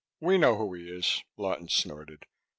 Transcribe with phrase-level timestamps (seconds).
[0.19, 2.25] "We know who he is," Lawton snorted.